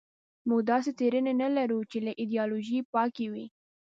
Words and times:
موږ 0.47 0.61
داسې 0.71 0.89
څېړنې 0.99 1.33
نه 1.41 1.47
لرو 1.57 1.79
چې 1.91 1.97
له 2.05 2.11
ایدیالوژۍ 2.21 2.79
پاکې 2.93 3.25
وي. 3.31 3.45